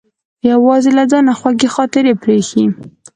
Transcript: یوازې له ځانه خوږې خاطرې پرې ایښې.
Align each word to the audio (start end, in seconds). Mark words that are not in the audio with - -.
یوازې 0.51 0.89
له 0.97 1.03
ځانه 1.11 1.33
خوږې 1.39 1.69
خاطرې 1.75 2.13
پرې 2.21 2.35
ایښې. 2.37 2.65